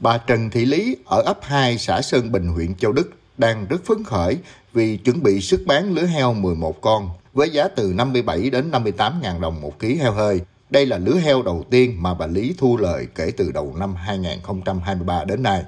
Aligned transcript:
Bà 0.00 0.18
Trần 0.18 0.50
Thị 0.50 0.64
Lý 0.64 0.96
ở 1.04 1.22
ấp 1.22 1.38
2 1.42 1.78
xã 1.78 2.02
Sơn 2.02 2.32
Bình 2.32 2.48
huyện 2.48 2.74
Châu 2.74 2.92
Đức 2.92 3.10
đang 3.38 3.66
rất 3.66 3.84
phấn 3.84 4.04
khởi 4.04 4.38
vì 4.72 4.96
chuẩn 4.96 5.22
bị 5.22 5.40
sức 5.40 5.62
bán 5.66 5.92
lứa 5.94 6.06
heo 6.06 6.34
11 6.34 6.80
con 6.80 7.10
với 7.32 7.50
giá 7.50 7.68
từ 7.68 7.92
57 7.96 8.50
đến 8.50 8.70
58 8.70 9.20
ngàn 9.22 9.40
đồng 9.40 9.60
một 9.60 9.78
ký 9.78 9.96
heo 9.96 10.12
hơi. 10.12 10.40
Đây 10.70 10.86
là 10.86 10.98
lứa 10.98 11.14
heo 11.14 11.42
đầu 11.42 11.64
tiên 11.70 12.02
mà 12.02 12.14
bà 12.14 12.26
Lý 12.26 12.54
thu 12.58 12.76
lời 12.76 13.06
kể 13.14 13.32
từ 13.36 13.52
đầu 13.52 13.74
năm 13.78 13.94
2023 13.94 15.24
đến 15.24 15.42
nay. 15.42 15.62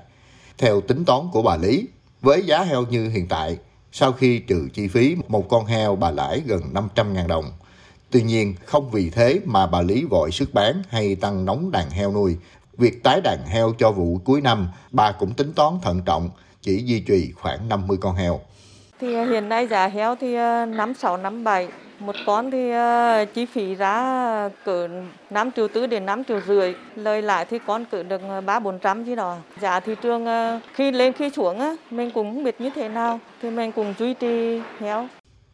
Theo 0.59 0.81
tính 0.81 1.05
toán 1.05 1.21
của 1.33 1.43
bà 1.43 1.57
Lý, 1.57 1.87
với 2.21 2.43
giá 2.43 2.63
heo 2.63 2.83
như 2.83 3.09
hiện 3.09 3.29
tại, 3.29 3.57
sau 3.93 4.13
khi 4.13 4.39
trừ 4.39 4.69
chi 4.75 4.89
phí, 4.89 5.17
một 5.29 5.49
con 5.49 5.67
heo 5.67 5.97
bà 5.97 6.11
lãi 6.11 6.43
gần 6.47 6.63
500 6.73 7.15
ngàn 7.15 7.29
đồng. 7.29 7.45
Tuy 8.11 8.23
nhiên, 8.23 8.55
không 8.65 8.91
vì 8.91 9.11
thế 9.11 9.41
mà 9.45 9.67
bà 9.67 9.83
Lý 9.83 10.05
vội 10.05 10.31
sức 10.31 10.55
bán 10.55 10.83
hay 10.89 11.15
tăng 11.15 11.45
nóng 11.45 11.71
đàn 11.71 11.91
heo 11.91 12.13
nuôi. 12.13 12.37
Việc 12.79 13.03
tái 13.03 13.21
đàn 13.21 13.39
heo 13.47 13.73
cho 13.79 13.91
vụ 13.91 14.21
cuối 14.25 14.41
năm, 14.41 14.69
bà 14.91 15.13
cũng 15.13 15.35
tính 15.35 15.53
toán 15.53 15.73
thận 15.83 16.03
trọng, 16.07 16.31
chỉ 16.61 16.83
duy 16.85 17.01
trì 17.01 17.33
khoảng 17.33 17.69
50 17.69 17.97
con 18.01 18.17
heo. 18.17 18.41
Thì 19.01 19.15
à, 19.15 19.25
hiện 19.25 19.49
nay 19.49 19.67
giá 19.67 19.87
heo 19.89 20.17
thì 20.21 20.35
5, 20.35 20.95
6, 20.95 21.17
5, 21.17 21.45
7. 21.45 21.69
Một 21.99 22.15
con 22.27 22.51
thì 22.51 22.71
à, 22.71 23.25
chi 23.25 23.47
phí 23.47 23.75
ra 23.75 24.49
cỡ 24.65 24.89
5 25.31 25.51
triệu 25.57 25.69
tư 25.69 25.87
đến 25.87 26.07
5 26.07 26.25
triệu 26.25 26.41
rưỡi. 26.47 26.75
Lời 26.97 27.23
lại 27.23 27.47
thì 27.51 27.59
con 27.67 27.85
cỡ 27.85 28.03
được 28.03 28.21
3, 28.47 28.59
400 28.59 29.05
chứ 29.05 29.15
đó. 29.15 29.37
Giá 29.61 29.81
thị 29.81 29.95
trường 30.03 30.27
à, 30.27 30.61
khi 30.75 30.91
lên 30.91 31.13
khi 31.13 31.31
xuống 31.31 31.77
mình 31.91 32.11
cũng 32.15 32.35
không 32.35 32.45
biết 32.45 32.61
như 32.61 32.71
thế 32.75 32.89
nào. 32.89 33.21
Thì 33.43 33.51
mình 33.51 33.73
cũng 33.73 33.95
duy 33.99 34.15
trì 34.15 34.61
heo. 34.81 35.09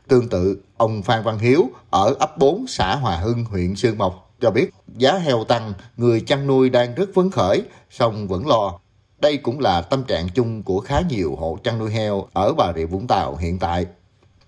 Tương 0.08 0.28
tự, 0.28 0.62
ông 0.76 1.02
Phan 1.02 1.22
Văn 1.22 1.38
Hiếu 1.38 1.70
ở 1.90 2.14
ấp 2.18 2.38
4 2.38 2.66
xã 2.66 2.94
Hòa 2.94 3.16
Hưng, 3.16 3.44
huyện 3.44 3.76
Sơn 3.76 3.98
Mộc 3.98 4.34
cho 4.40 4.50
biết 4.50 4.70
giá 4.98 5.18
heo 5.18 5.44
tăng, 5.44 5.72
người 5.96 6.20
chăn 6.20 6.46
nuôi 6.46 6.70
đang 6.70 6.94
rất 6.94 7.08
phấn 7.14 7.30
khởi, 7.30 7.62
song 7.90 8.28
vẫn 8.28 8.46
lo 8.46 8.78
đây 9.20 9.36
cũng 9.36 9.60
là 9.60 9.80
tâm 9.80 10.04
trạng 10.04 10.28
chung 10.28 10.62
của 10.62 10.80
khá 10.80 11.02
nhiều 11.08 11.36
hộ 11.36 11.58
chăn 11.64 11.78
nuôi 11.78 11.90
heo 11.90 12.26
ở 12.32 12.54
Bà 12.54 12.72
Rịa 12.76 12.84
Vũng 12.84 13.06
Tàu 13.06 13.36
hiện 13.36 13.58
tại. 13.58 13.86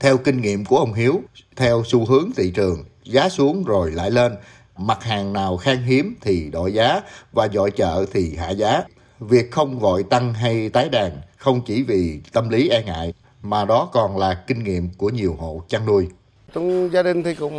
Theo 0.01 0.19
kinh 0.19 0.41
nghiệm 0.41 0.65
của 0.65 0.77
ông 0.77 0.95
Hiếu, 0.95 1.21
theo 1.56 1.83
xu 1.87 2.06
hướng 2.06 2.31
thị 2.37 2.53
trường, 2.55 2.84
giá 3.05 3.28
xuống 3.28 3.65
rồi 3.65 3.91
lại 3.91 4.11
lên, 4.11 4.33
mặt 4.77 5.03
hàng 5.03 5.33
nào 5.33 5.56
khan 5.56 5.83
hiếm 5.83 6.15
thì 6.21 6.51
đổi 6.51 6.75
giá 6.75 7.01
và 7.33 7.48
dội 7.48 7.71
chợ 7.71 8.06
thì 8.12 8.37
hạ 8.37 8.51
giá. 8.51 8.83
Việc 9.21 9.51
không 9.51 9.78
vội 9.78 10.03
tăng 10.03 10.34
hay 10.34 10.69
tái 10.69 10.89
đàn 10.89 11.12
không 11.37 11.61
chỉ 11.67 11.83
vì 11.83 12.21
tâm 12.33 12.48
lý 12.48 12.69
e 12.69 12.83
ngại, 12.83 13.15
mà 13.43 13.65
đó 13.65 13.89
còn 13.93 14.17
là 14.17 14.34
kinh 14.34 14.65
nghiệm 14.65 14.89
của 14.98 15.09
nhiều 15.09 15.37
hộ 15.39 15.62
chăn 15.69 15.87
nuôi. 15.87 16.09
Trong 16.55 16.93
gia 16.93 17.03
đình 17.03 17.23
thì 17.23 17.34
cũng 17.34 17.55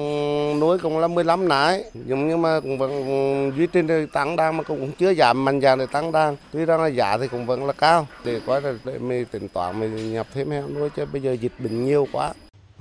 nuôi 0.60 0.78
cũng 0.80 1.00
là 1.00 1.08
15 1.08 1.48
nái, 1.48 1.84
nhưng 1.94 2.42
mà 2.42 2.60
cũng 2.60 2.78
vẫn 2.78 3.52
duy 3.58 3.68
trì 3.68 3.82
tăng 4.14 4.36
đàn 4.36 4.58
mà 4.58 4.64
cũng 4.64 4.92
chưa 4.92 5.14
giảm 5.14 5.46
mạnh 5.46 5.62
dạn 5.62 5.80
để 5.80 5.86
tăng 5.86 6.12
đàn. 6.12 6.38
Tuy 6.52 6.66
rằng 6.66 6.82
là 6.82 6.88
giá 6.88 7.18
thì 7.18 7.28
cũng 7.28 7.46
vẫn 7.46 7.66
là 7.66 7.74
cao. 7.74 8.08
Để 8.26 8.40
coi 8.48 8.62
là 8.62 8.74
để 8.86 9.00
mình 9.00 9.26
tính 9.32 9.48
toán 9.48 9.80
mình 9.80 10.14
nhập 10.14 10.28
thêm 10.34 10.50
heo 10.52 10.68
nuôi 10.68 10.90
chứ 10.90 11.06
bây 11.06 11.22
giờ 11.22 11.34
dịch 11.34 11.52
bệnh 11.60 11.86
nhiều 11.86 12.08
quá. 12.12 12.34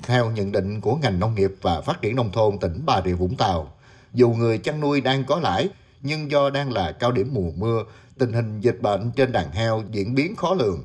Theo 0.03 0.31
nhận 0.31 0.53
định 0.53 0.81
của 0.81 0.97
ngành 0.97 1.21
nông 1.21 1.35
nghiệp 1.35 1.53
và 1.63 1.81
phát 1.81 2.03
triển 2.03 2.17
nông 2.17 2.33
thôn 2.33 2.59
tỉnh 2.59 2.83
Bà 2.87 3.03
Rịa 3.05 3.13
Vũng 3.13 3.37
Tàu, 3.37 3.73
dù 4.13 4.31
người 4.31 4.59
chăn 4.59 4.81
nuôi 4.81 5.01
đang 5.01 5.25
có 5.25 5.41
lãi, 5.41 5.69
nhưng 6.03 6.31
do 6.31 6.51
đang 6.51 6.73
là 6.73 6.93
cao 6.93 7.13
điểm 7.13 7.29
mùa 7.33 7.51
mưa, 7.57 7.85
tình 8.19 8.33
hình 8.33 8.61
dịch 8.61 8.79
bệnh 8.81 9.11
trên 9.17 9.33
đàn 9.33 9.51
heo 9.53 9.83
diễn 9.91 10.15
biến 10.15 10.37
khó 10.37 10.55
lường. 10.55 10.85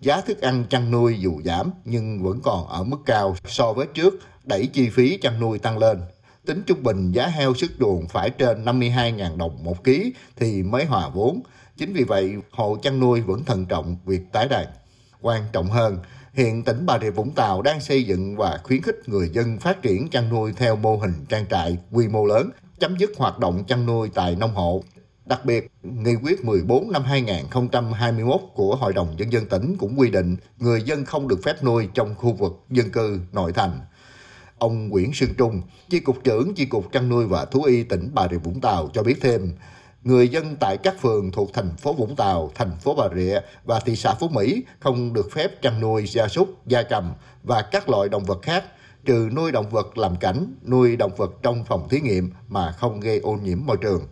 Giá 0.00 0.20
thức 0.20 0.40
ăn 0.40 0.64
chăn 0.70 0.90
nuôi 0.90 1.18
dù 1.20 1.40
giảm 1.44 1.70
nhưng 1.84 2.22
vẫn 2.22 2.40
còn 2.42 2.66
ở 2.68 2.84
mức 2.84 2.98
cao 3.06 3.36
so 3.44 3.72
với 3.72 3.86
trước 3.94 4.14
đẩy 4.44 4.66
chi 4.66 4.90
phí 4.90 5.18
chăn 5.22 5.40
nuôi 5.40 5.58
tăng 5.58 5.78
lên. 5.78 6.00
Tính 6.46 6.62
trung 6.66 6.82
bình 6.82 7.12
giá 7.12 7.26
heo 7.26 7.54
sức 7.54 7.70
chuồng 7.80 8.08
phải 8.08 8.30
trên 8.30 8.64
52.000 8.64 9.36
đồng 9.36 9.64
một 9.64 9.84
ký 9.84 10.12
thì 10.36 10.62
mới 10.62 10.84
hòa 10.84 11.08
vốn. 11.08 11.42
Chính 11.76 11.92
vì 11.92 12.04
vậy, 12.04 12.34
hộ 12.50 12.76
chăn 12.82 13.00
nuôi 13.00 13.20
vẫn 13.20 13.44
thận 13.44 13.66
trọng 13.66 13.96
việc 14.04 14.20
tái 14.32 14.48
đàn. 14.48 14.66
Quan 15.20 15.42
trọng 15.52 15.70
hơn, 15.70 15.98
hiện 16.32 16.64
tỉnh 16.64 16.86
Bà 16.86 16.98
Rịa 16.98 17.10
Vũng 17.10 17.30
Tàu 17.30 17.62
đang 17.62 17.80
xây 17.80 18.04
dựng 18.04 18.36
và 18.36 18.58
khuyến 18.64 18.82
khích 18.82 18.96
người 19.06 19.30
dân 19.32 19.58
phát 19.58 19.82
triển 19.82 20.08
chăn 20.08 20.28
nuôi 20.28 20.52
theo 20.56 20.76
mô 20.76 20.96
hình 20.96 21.14
trang 21.28 21.46
trại 21.50 21.78
quy 21.90 22.08
mô 22.08 22.26
lớn, 22.26 22.50
chấm 22.78 22.96
dứt 22.98 23.10
hoạt 23.16 23.38
động 23.38 23.64
chăn 23.68 23.86
nuôi 23.86 24.10
tại 24.14 24.36
nông 24.36 24.54
hộ. 24.54 24.82
Đặc 25.28 25.44
biệt, 25.44 25.70
Nghị 25.82 26.14
quyết 26.14 26.44
14 26.44 26.92
năm 26.92 27.02
2021 27.02 28.40
của 28.54 28.76
Hội 28.76 28.92
đồng 28.92 29.16
Nhân 29.16 29.32
dân 29.32 29.46
tỉnh 29.46 29.76
cũng 29.78 29.98
quy 29.98 30.10
định 30.10 30.36
người 30.58 30.82
dân 30.82 31.04
không 31.04 31.28
được 31.28 31.40
phép 31.44 31.64
nuôi 31.64 31.88
trong 31.94 32.14
khu 32.14 32.32
vực 32.32 32.52
dân 32.70 32.90
cư 32.90 33.20
nội 33.32 33.52
thành. 33.52 33.80
Ông 34.58 34.88
Nguyễn 34.88 35.14
Sương 35.14 35.34
Trung, 35.38 35.62
Chi 35.90 36.00
cục 36.00 36.24
trưởng 36.24 36.54
Chi 36.54 36.64
cục 36.64 36.92
chăn 36.92 37.08
nuôi 37.08 37.26
và 37.26 37.44
thú 37.44 37.62
y 37.62 37.82
tỉnh 37.82 38.10
Bà 38.14 38.28
Rịa 38.28 38.36
Vũng 38.36 38.60
Tàu 38.60 38.90
cho 38.92 39.02
biết 39.02 39.16
thêm, 39.20 39.52
người 40.02 40.28
dân 40.28 40.56
tại 40.60 40.76
các 40.76 41.00
phường 41.00 41.32
thuộc 41.32 41.50
thành 41.54 41.76
phố 41.76 41.92
Vũng 41.92 42.16
Tàu, 42.16 42.50
thành 42.54 42.76
phố 42.80 42.94
Bà 42.94 43.04
Rịa 43.16 43.40
và 43.64 43.80
thị 43.80 43.96
xã 43.96 44.14
Phú 44.14 44.28
Mỹ 44.28 44.62
không 44.80 45.12
được 45.12 45.32
phép 45.32 45.62
chăn 45.62 45.80
nuôi 45.80 46.06
gia 46.06 46.28
súc, 46.28 46.66
gia 46.66 46.82
cầm 46.82 47.12
và 47.42 47.62
các 47.62 47.88
loại 47.88 48.08
động 48.08 48.24
vật 48.24 48.38
khác, 48.42 48.64
trừ 49.04 49.28
nuôi 49.36 49.52
động 49.52 49.70
vật 49.70 49.98
làm 49.98 50.16
cảnh, 50.16 50.54
nuôi 50.66 50.96
động 50.96 51.12
vật 51.16 51.30
trong 51.42 51.64
phòng 51.64 51.88
thí 51.88 52.00
nghiệm 52.00 52.30
mà 52.48 52.72
không 52.72 53.00
gây 53.00 53.18
ô 53.18 53.32
nhiễm 53.32 53.58
môi 53.66 53.76
trường. 53.76 54.02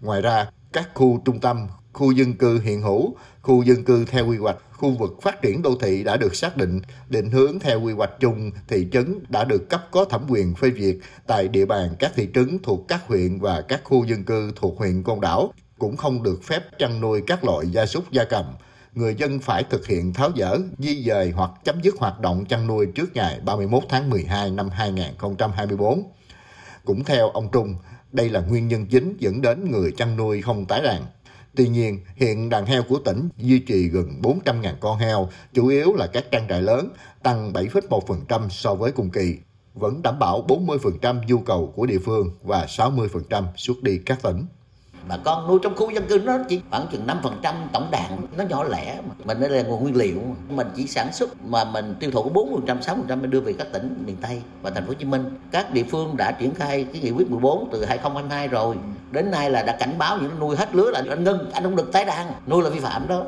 Ngoài 0.00 0.22
ra, 0.22 0.46
các 0.74 0.90
khu 0.94 1.20
trung 1.24 1.40
tâm, 1.40 1.66
khu 1.92 2.12
dân 2.12 2.34
cư 2.34 2.60
hiện 2.60 2.82
hữu, 2.82 3.16
khu 3.42 3.62
dân 3.62 3.84
cư 3.84 4.04
theo 4.04 4.26
quy 4.26 4.36
hoạch, 4.36 4.56
khu 4.72 4.90
vực 4.90 5.22
phát 5.22 5.42
triển 5.42 5.62
đô 5.62 5.74
thị 5.80 6.04
đã 6.04 6.16
được 6.16 6.34
xác 6.34 6.56
định, 6.56 6.80
định 7.08 7.30
hướng 7.30 7.60
theo 7.60 7.80
quy 7.80 7.92
hoạch 7.92 8.10
chung 8.20 8.50
thị 8.68 8.86
trấn 8.92 9.18
đã 9.28 9.44
được 9.44 9.70
cấp 9.70 9.88
có 9.90 10.04
thẩm 10.04 10.24
quyền 10.28 10.54
phê 10.54 10.70
duyệt 10.78 10.96
tại 11.26 11.48
địa 11.48 11.66
bàn 11.66 11.88
các 11.98 12.12
thị 12.14 12.28
trấn 12.34 12.58
thuộc 12.62 12.88
các 12.88 13.06
huyện 13.06 13.38
và 13.38 13.60
các 13.60 13.80
khu 13.84 14.04
dân 14.04 14.24
cư 14.24 14.52
thuộc 14.56 14.78
huyện 14.78 15.02
Côn 15.02 15.20
Đảo 15.20 15.52
cũng 15.78 15.96
không 15.96 16.22
được 16.22 16.40
phép 16.44 16.62
chăn 16.78 17.00
nuôi 17.00 17.22
các 17.26 17.44
loại 17.44 17.66
gia 17.66 17.86
súc 17.86 18.12
gia 18.12 18.24
cầm. 18.24 18.44
Người 18.94 19.14
dân 19.14 19.38
phải 19.38 19.64
thực 19.64 19.86
hiện 19.86 20.14
tháo 20.14 20.30
dỡ, 20.36 20.58
di 20.78 21.04
dời 21.04 21.30
hoặc 21.30 21.50
chấm 21.64 21.82
dứt 21.82 21.94
hoạt 21.98 22.20
động 22.20 22.44
chăn 22.44 22.66
nuôi 22.66 22.86
trước 22.86 23.14
ngày 23.14 23.40
31 23.44 23.82
tháng 23.88 24.10
12 24.10 24.50
năm 24.50 24.68
2024. 24.70 26.02
Cũng 26.84 27.04
theo 27.04 27.30
ông 27.30 27.48
Trung, 27.52 27.74
đây 28.14 28.28
là 28.28 28.40
nguyên 28.40 28.68
nhân 28.68 28.86
chính 28.86 29.16
dẫn 29.18 29.40
đến 29.40 29.70
người 29.70 29.92
chăn 29.92 30.16
nuôi 30.16 30.42
không 30.42 30.64
tái 30.64 30.82
đàn. 30.82 31.02
Tuy 31.56 31.68
nhiên, 31.68 32.00
hiện 32.16 32.48
đàn 32.48 32.66
heo 32.66 32.82
của 32.82 32.98
tỉnh 32.98 33.28
duy 33.38 33.58
trì 33.58 33.88
gần 33.88 34.20
400.000 34.22 34.74
con 34.80 34.98
heo, 34.98 35.28
chủ 35.52 35.66
yếu 35.66 35.94
là 35.94 36.06
các 36.06 36.24
trang 36.30 36.46
trại 36.48 36.62
lớn, 36.62 36.88
tăng 37.22 37.52
7,1% 37.52 38.48
so 38.48 38.74
với 38.74 38.92
cùng 38.92 39.10
kỳ, 39.10 39.36
vẫn 39.74 40.02
đảm 40.02 40.18
bảo 40.18 40.46
40% 40.48 41.26
nhu 41.26 41.38
cầu 41.38 41.72
của 41.76 41.86
địa 41.86 41.98
phương 41.98 42.30
và 42.42 42.66
60% 42.66 43.44
xuất 43.56 43.82
đi 43.82 43.98
các 44.06 44.22
tỉnh 44.22 44.46
mà 45.08 45.16
con 45.24 45.48
nuôi 45.48 45.58
trong 45.62 45.76
khu 45.76 45.90
dân 45.90 46.06
cư 46.06 46.18
nó 46.18 46.38
chỉ 46.48 46.60
khoảng 46.70 46.86
chừng 46.92 47.06
5% 47.06 47.54
tổng 47.72 47.90
đàn, 47.90 48.16
nó 48.36 48.44
nhỏ 48.44 48.64
lẻ 48.64 49.00
mà. 49.08 49.14
Mình 49.24 49.40
đây 49.40 49.50
là 49.50 49.62
nguồn 49.62 49.82
nguyên 49.82 49.96
liệu 49.96 50.18
mình 50.48 50.66
chỉ 50.76 50.86
sản 50.86 51.12
xuất 51.12 51.44
mà 51.44 51.64
mình 51.64 51.94
tiêu 52.00 52.10
thụ 52.10 52.30
4% 52.34 52.80
6% 52.80 53.20
mình 53.20 53.30
đưa 53.30 53.40
về 53.40 53.52
các 53.52 53.72
tỉnh 53.72 54.02
miền 54.06 54.16
Tây 54.22 54.42
và 54.62 54.70
thành 54.70 54.82
phố 54.82 54.88
Hồ 54.88 54.94
Chí 54.94 55.04
Minh. 55.04 55.24
Các 55.50 55.72
địa 55.72 55.84
phương 55.90 56.16
đã 56.16 56.32
triển 56.32 56.54
khai 56.54 56.86
cái 56.92 57.02
nghị 57.02 57.10
quyết 57.10 57.30
14 57.30 57.68
từ 57.72 57.84
2022 57.84 58.48
rồi. 58.48 58.76
Đến 59.10 59.30
nay 59.30 59.50
là 59.50 59.62
đã 59.62 59.76
cảnh 59.76 59.94
báo 59.98 60.18
những 60.20 60.38
nuôi 60.40 60.56
hết 60.56 60.74
lứa 60.74 60.90
là 60.90 61.02
anh 61.08 61.24
ngưng 61.24 61.50
anh 61.52 61.62
không 61.62 61.76
được 61.76 61.92
tái 61.92 62.04
đàn, 62.04 62.32
nuôi 62.46 62.62
là 62.62 62.70
vi 62.70 62.80
phạm 62.80 63.08
đó 63.08 63.22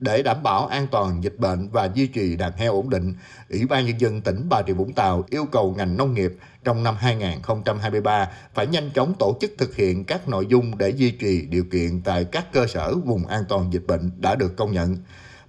để 0.00 0.22
đảm 0.22 0.42
bảo 0.42 0.66
an 0.66 0.86
toàn 0.90 1.24
dịch 1.24 1.38
bệnh 1.38 1.68
và 1.68 1.90
duy 1.94 2.06
trì 2.06 2.36
đàn 2.36 2.52
heo 2.52 2.72
ổn 2.72 2.90
định, 2.90 3.14
Ủy 3.50 3.66
ban 3.66 3.86
Nhân 3.86 4.00
dân 4.00 4.20
tỉnh 4.20 4.46
Bà 4.48 4.62
Rịa 4.66 4.72
Vũng 4.72 4.92
Tàu 4.92 5.24
yêu 5.30 5.44
cầu 5.44 5.74
ngành 5.76 5.96
nông 5.96 6.14
nghiệp 6.14 6.32
trong 6.64 6.82
năm 6.82 6.96
2023 6.98 8.30
phải 8.54 8.66
nhanh 8.66 8.90
chóng 8.94 9.14
tổ 9.18 9.36
chức 9.40 9.52
thực 9.58 9.76
hiện 9.76 10.04
các 10.04 10.28
nội 10.28 10.46
dung 10.48 10.78
để 10.78 10.90
duy 10.90 11.10
trì 11.10 11.46
điều 11.46 11.64
kiện 11.64 12.00
tại 12.04 12.24
các 12.24 12.52
cơ 12.52 12.66
sở 12.66 12.94
vùng 12.94 13.26
an 13.26 13.44
toàn 13.48 13.72
dịch 13.72 13.86
bệnh 13.86 14.10
đã 14.16 14.34
được 14.34 14.56
công 14.56 14.72
nhận. 14.72 14.96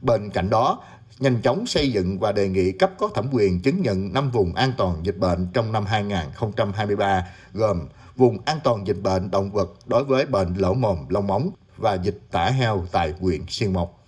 Bên 0.01 0.29
cạnh 0.29 0.49
đó, 0.49 0.83
nhanh 1.19 1.41
chóng 1.41 1.67
xây 1.67 1.91
dựng 1.91 2.19
và 2.19 2.31
đề 2.31 2.49
nghị 2.49 2.71
cấp 2.71 2.91
có 2.99 3.09
thẩm 3.15 3.29
quyền 3.31 3.61
chứng 3.61 3.81
nhận 3.81 4.13
5 4.13 4.31
vùng 4.31 4.55
an 4.55 4.73
toàn 4.77 4.95
dịch 5.03 5.17
bệnh 5.17 5.47
trong 5.53 5.71
năm 5.71 5.85
2023, 5.85 7.27
gồm 7.53 7.87
vùng 8.15 8.37
an 8.45 8.59
toàn 8.63 8.87
dịch 8.87 9.01
bệnh 9.03 9.31
động 9.31 9.51
vật 9.51 9.69
đối 9.85 10.03
với 10.03 10.25
bệnh 10.25 10.53
lỗ 10.53 10.73
mồm, 10.73 10.97
lông 11.09 11.27
móng 11.27 11.49
và 11.77 11.93
dịch 11.93 12.19
tả 12.31 12.49
heo 12.49 12.85
tại 12.91 13.13
huyện 13.19 13.41
Xuyên 13.47 13.73
Mộc. 13.73 13.98